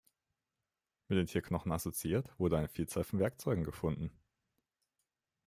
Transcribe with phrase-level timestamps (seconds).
[1.09, 4.09] Mit den Tierknochen assoziiert wurde eine Vielzahl von Werkzeugen gefunden.